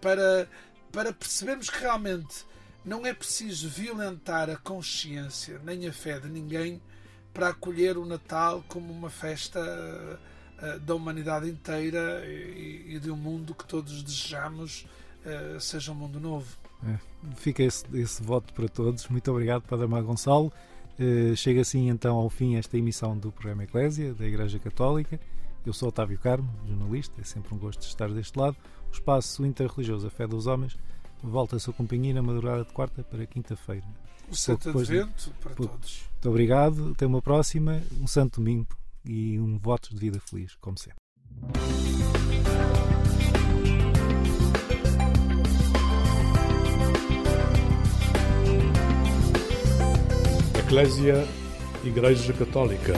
[0.00, 0.46] para,
[0.92, 2.44] para percebermos que realmente
[2.84, 6.82] não é preciso violentar a consciência nem a fé de ninguém
[7.32, 10.18] para acolher o Natal como uma festa uh,
[10.80, 14.86] da humanidade inteira e, e, de um mundo que todos desejamos
[15.24, 16.56] uh, seja um mundo novo.
[16.86, 16.98] É,
[17.36, 19.08] fica esse, esse voto para todos.
[19.08, 20.52] Muito obrigado, Padre Mar Gonçalo.
[20.98, 25.18] Eh, chega assim então ao fim esta emissão do programa Eclésia da Igreja Católica.
[25.64, 28.56] Eu sou Otávio Carmo, jornalista, é sempre um gosto estar deste lado.
[28.90, 30.76] O espaço interreligioso A Fé dos Homens
[31.22, 33.86] volta a sua companhia na madrugada de quarta para quinta-feira.
[34.28, 35.36] O Santo Advento de...
[35.40, 35.72] para Pouco.
[35.72, 36.02] todos.
[36.12, 38.66] Muito obrigado, até uma próxima, um Santo Domingo
[39.04, 41.02] e um voto de vida feliz, como sempre.
[50.58, 51.26] Eclésia
[51.84, 52.94] Igreja Católica